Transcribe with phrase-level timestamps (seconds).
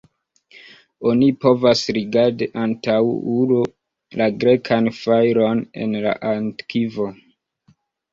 [1.09, 3.57] Oni povas rigardi antaŭulo
[4.21, 7.07] la grekan fajron en la Antikvo.